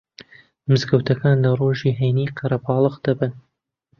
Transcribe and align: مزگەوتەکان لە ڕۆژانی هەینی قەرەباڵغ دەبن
مزگەوتەکان 0.69 1.37
لە 1.43 1.49
ڕۆژانی 1.59 1.97
هەینی 2.01 2.33
قەرەباڵغ 2.37 2.95
دەبن 3.05 3.31